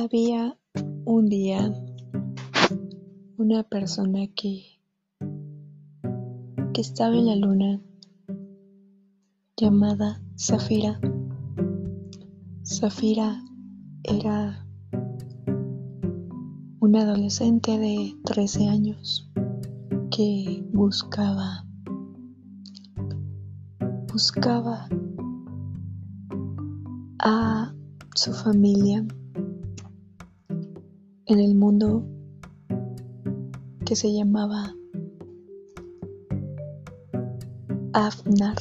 [0.00, 0.56] Había
[1.06, 1.74] un día
[3.36, 4.78] una persona que,
[6.72, 7.80] que estaba en la luna
[9.56, 11.00] llamada Zafira.
[12.64, 13.42] Zafira
[14.04, 14.64] era
[16.78, 19.28] una adolescente de 13 años
[20.16, 21.66] que buscaba
[24.12, 24.88] buscaba
[27.18, 27.74] a
[28.14, 29.04] su familia
[31.28, 32.06] en el mundo
[33.84, 34.74] que se llamaba
[37.92, 38.56] Afnar.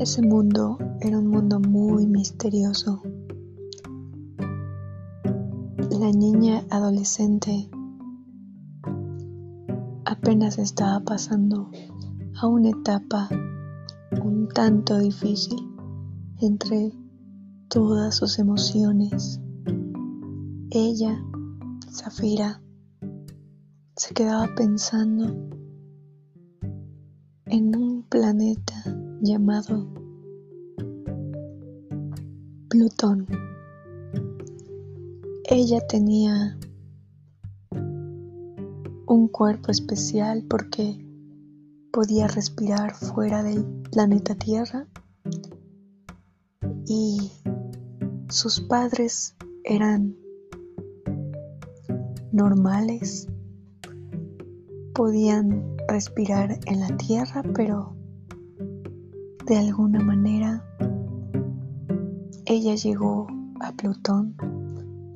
[0.00, 3.02] Ese mundo era un mundo muy misterioso.
[5.90, 7.68] La niña adolescente
[10.06, 11.70] apenas estaba pasando
[12.40, 13.28] a una etapa
[14.24, 15.58] un tanto difícil
[16.40, 16.94] entre
[17.68, 19.42] todas sus emociones
[20.70, 21.22] ella,
[21.90, 22.60] Zafira,
[23.96, 25.24] se quedaba pensando
[27.46, 28.74] en un planeta
[29.22, 29.88] llamado
[32.68, 33.26] Plutón.
[35.44, 36.58] Ella tenía
[39.06, 41.02] un cuerpo especial porque
[41.90, 44.86] podía respirar fuera del planeta Tierra
[46.86, 47.32] y
[48.28, 50.14] sus padres eran
[52.32, 53.28] normales
[54.94, 57.94] podían respirar en la tierra, pero
[59.46, 60.64] de alguna manera
[62.44, 63.26] ella llegó
[63.60, 64.34] a Plutón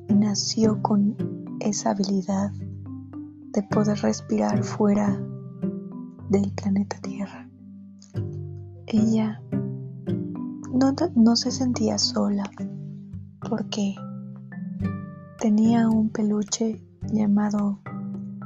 [0.07, 1.15] y nació con
[1.59, 2.51] esa habilidad
[3.53, 5.19] de poder respirar fuera
[6.29, 7.49] del planeta Tierra.
[8.87, 9.41] Ella
[10.73, 12.49] no, no se sentía sola
[13.47, 13.95] porque
[15.39, 16.81] tenía un peluche
[17.13, 17.79] llamado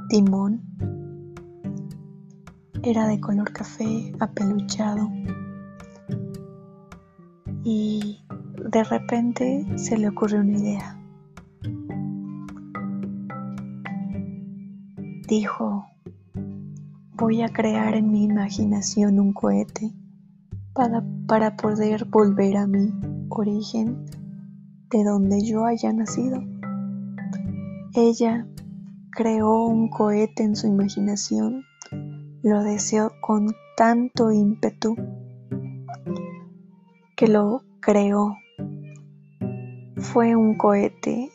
[0.08, 0.62] Timón.
[2.82, 5.10] Era de color café apeluchado
[7.64, 8.20] y
[8.70, 10.98] de repente se le ocurrió una idea.
[15.28, 15.86] Dijo,
[17.14, 19.92] voy a crear en mi imaginación un cohete
[20.72, 22.92] para, para poder volver a mi
[23.28, 24.06] origen
[24.90, 26.42] de donde yo haya nacido.
[27.94, 28.46] Ella
[29.18, 31.64] creó un cohete en su imaginación,
[32.44, 34.94] lo deseó con tanto ímpetu
[37.16, 38.36] que lo creó.
[39.96, 41.32] Fue un cohete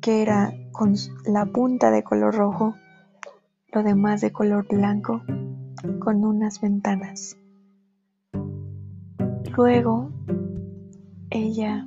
[0.00, 0.94] que era con
[1.26, 2.74] la punta de color rojo,
[3.72, 5.22] lo demás de color blanco,
[6.00, 7.36] con unas ventanas.
[9.56, 10.10] Luego,
[11.30, 11.86] ella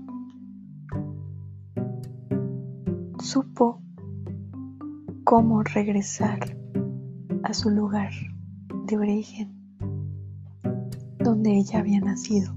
[3.26, 3.82] supo
[5.24, 6.56] cómo regresar
[7.44, 8.12] a su lugar
[8.86, 9.52] de origen,
[11.18, 12.54] donde ella había nacido.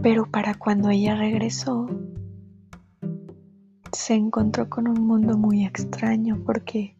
[0.00, 1.88] Pero para cuando ella regresó,
[3.92, 6.96] se encontró con un mundo muy extraño porque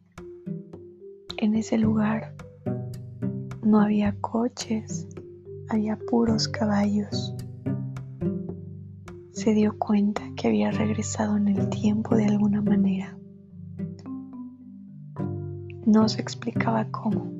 [1.36, 2.34] en ese lugar
[3.62, 5.06] no había coches,
[5.68, 7.36] había puros caballos
[9.44, 13.16] se dio cuenta había regresado en el tiempo de alguna manera.
[15.86, 17.32] No se explicaba cómo,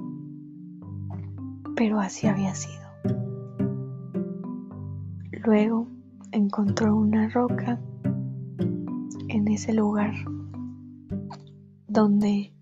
[1.76, 2.84] pero así había sido.
[5.44, 5.88] Luego
[6.32, 7.80] encontró una roca
[9.28, 10.14] en ese lugar
[11.88, 12.52] donde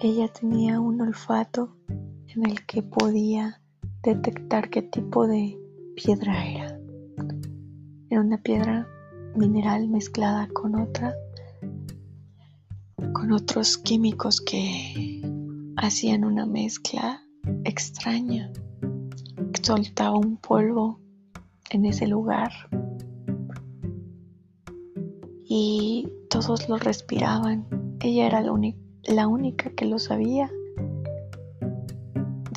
[0.00, 3.60] ella tenía un olfato en el que podía
[4.02, 5.58] detectar qué tipo de
[5.96, 6.78] piedra era.
[8.10, 8.86] Era una piedra
[9.38, 11.14] mineral mezclada con otra,
[13.12, 15.22] con otros químicos que
[15.76, 17.22] hacían una mezcla
[17.64, 18.52] extraña.
[19.62, 20.98] Soltaba un polvo
[21.70, 22.50] en ese lugar
[25.44, 27.66] y todos lo respiraban.
[28.00, 28.52] Ella era la,
[29.04, 30.50] la única que lo sabía.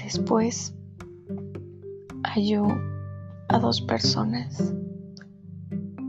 [0.03, 0.73] Después
[2.23, 2.67] halló
[3.49, 4.73] a dos personas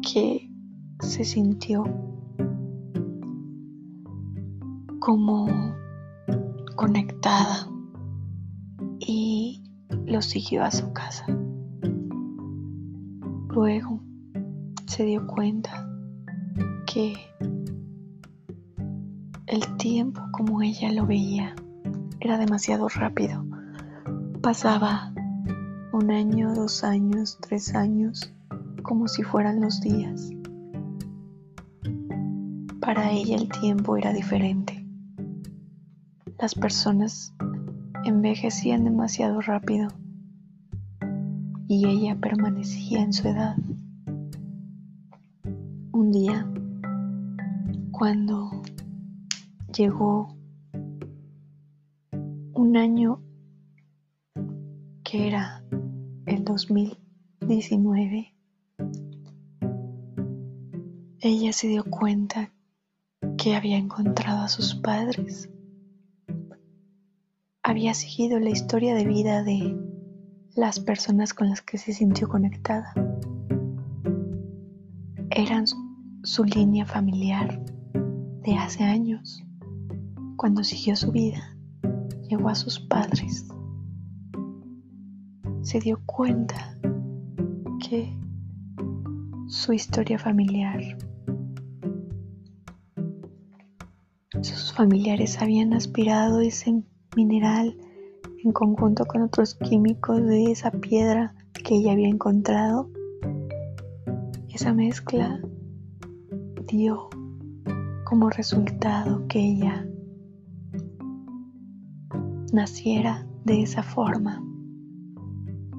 [0.03, 0.52] que
[1.13, 1.85] se sintió
[4.99, 5.47] como
[6.75, 7.69] conectada
[8.99, 9.63] y
[10.07, 11.27] lo siguió a su casa.
[13.51, 14.01] Luego
[14.87, 15.87] se dio cuenta
[16.87, 17.15] que
[19.49, 21.55] el tiempo como ella lo veía
[22.21, 23.45] era demasiado rápido.
[24.41, 25.13] Pasaba
[25.93, 28.33] un año, dos años, tres años
[28.83, 30.31] como si fueran los días.
[32.85, 34.85] Para ella el tiempo era diferente.
[36.37, 37.33] Las personas
[38.05, 39.87] envejecían demasiado rápido
[41.69, 43.57] y ella permanecía en su edad.
[45.93, 46.45] Un día,
[47.93, 48.51] cuando
[49.73, 50.35] llegó
[52.53, 53.23] un año
[55.05, 55.63] que era
[56.27, 58.35] el 2019,
[61.21, 62.51] ella se dio cuenta
[63.43, 65.51] que había encontrado a sus padres.
[67.63, 69.77] Había seguido la historia de vida de
[70.55, 72.93] las personas con las que se sintió conectada.
[75.31, 75.65] Eran
[76.23, 77.61] su línea familiar
[78.43, 79.43] de hace años.
[80.37, 81.57] Cuando siguió su vida,
[82.29, 83.47] llegó a sus padres
[85.63, 86.77] se dio cuenta
[87.89, 88.15] que
[89.47, 90.83] su historia familiar,
[94.43, 96.83] sus familiares habían aspirado ese
[97.17, 97.77] mineral
[98.45, 102.91] en conjunto con otros químicos de esa piedra que ella había encontrado.
[104.53, 105.41] Esa mezcla
[106.67, 107.09] dio
[108.05, 109.87] como resultado que ella
[112.53, 114.43] naciera de esa forma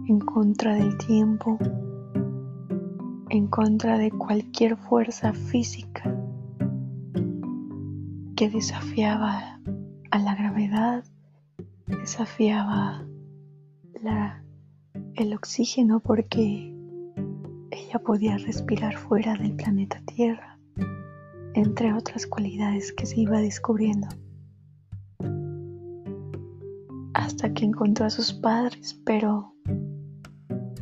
[0.07, 1.57] en contra del tiempo,
[3.29, 6.22] en contra de cualquier fuerza física
[8.35, 9.59] que desafiaba
[10.11, 11.03] a la gravedad,
[11.87, 13.05] desafiaba
[15.15, 16.75] el oxígeno porque
[17.71, 20.59] ella podía respirar fuera del planeta Tierra,
[21.53, 24.07] entre otras cualidades que se iba descubriendo.
[27.13, 29.53] Hasta que encontró a sus padres, pero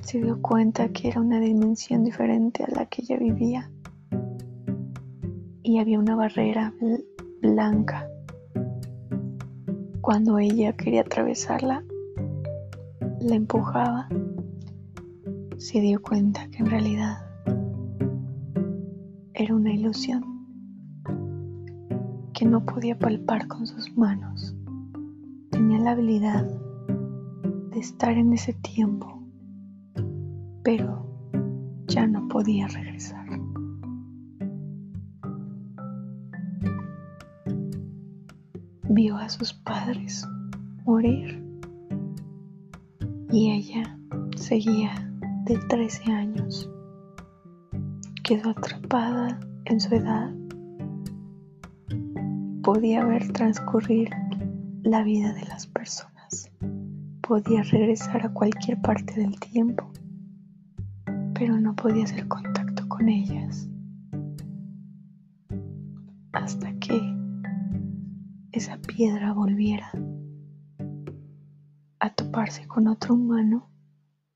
[0.02, 3.72] se dio cuenta que era una dimensión diferente a la que ella vivía
[5.64, 6.74] y había una barrera
[7.52, 8.10] blanca.
[10.02, 11.84] Cuando ella quería atravesarla,
[13.20, 14.10] la empujaba,
[15.58, 17.18] se dio cuenta que en realidad
[19.34, 20.24] era una ilusión
[22.34, 24.56] que no podía palpar con sus manos.
[25.52, 26.46] Tenía la habilidad
[27.72, 29.22] de estar en ese tiempo
[30.64, 31.06] pero
[31.88, 33.21] ya no podía regresar.
[38.94, 40.28] Vio a sus padres
[40.86, 41.42] morir
[43.32, 43.98] y ella
[44.36, 44.92] seguía
[45.46, 46.70] de 13 años.
[48.24, 50.34] Quedó atrapada en su edad.
[52.64, 54.10] Podía ver transcurrir
[54.84, 56.52] la vida de las personas.
[57.22, 59.90] Podía regresar a cualquier parte del tiempo
[61.42, 63.68] pero no podía hacer contacto con ellas
[69.02, 69.92] piedra volviera
[72.00, 73.68] a toparse con otro humano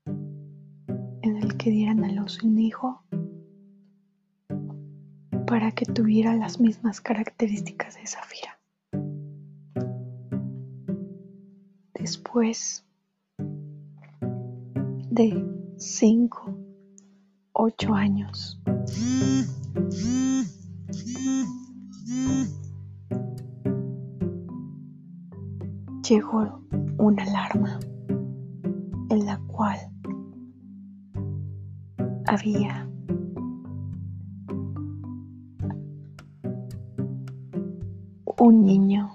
[0.06, 3.00] en el que dieran a luz un hijo
[5.46, 8.58] para que tuviera las mismas características de Zafira.
[11.94, 12.84] Después
[13.38, 15.46] de
[15.76, 16.58] cinco
[17.52, 18.60] ocho años.
[26.08, 26.60] Llegó
[26.98, 27.80] una alarma
[29.10, 29.76] en la cual
[32.26, 32.88] había
[38.38, 39.10] un niño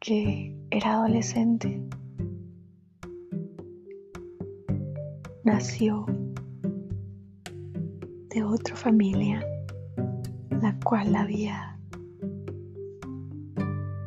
[0.00, 1.80] que era adolescente.
[5.44, 6.06] Nació
[8.30, 9.46] de otra familia,
[10.60, 11.78] la cual había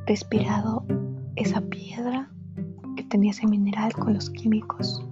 [0.05, 0.83] respirado
[1.39, 2.29] esa piedra
[2.97, 5.05] que tenía ese mineral con los químicos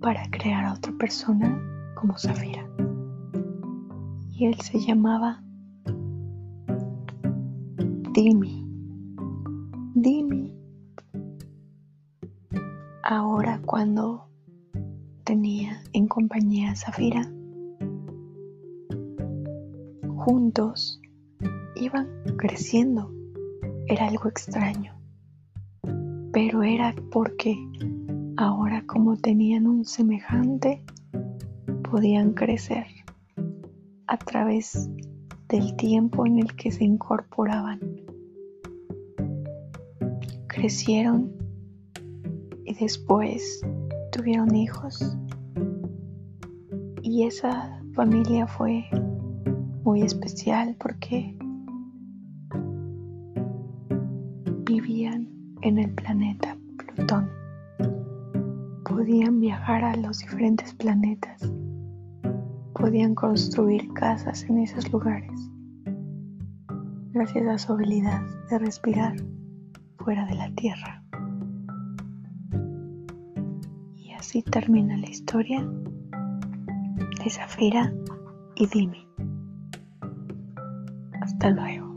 [0.00, 1.60] para crear a otra persona
[1.94, 2.66] como Zafira.
[4.32, 5.42] Y él se llamaba
[8.14, 8.66] Dimi.
[9.94, 10.54] Dimi.
[13.02, 14.26] Ahora cuando
[15.24, 17.30] tenía en compañía a Zafira.
[20.16, 21.00] Juntos
[21.76, 23.19] iban creciendo.
[23.90, 24.94] Era algo extraño.
[26.32, 27.56] Pero era porque
[28.36, 30.84] ahora como tenían un semejante,
[31.90, 32.86] podían crecer
[34.06, 34.88] a través
[35.48, 37.80] del tiempo en el que se incorporaban.
[40.46, 41.32] Crecieron
[42.64, 43.60] y después
[44.12, 45.16] tuvieron hijos
[47.02, 48.84] Y esa familia fue
[49.82, 51.36] muy especial porque
[55.62, 57.30] en el planeta Plutón.
[58.84, 61.52] Podían viajar a los diferentes planetas.
[62.74, 65.50] Podían construir casas en esos lugares.
[67.12, 69.16] Gracias a su habilidad de respirar
[69.98, 71.02] fuera de la Tierra.
[73.96, 75.68] Y así termina la historia
[77.22, 77.92] de Zafira
[78.56, 79.06] y Dimi.
[81.20, 81.89] Hasta luego.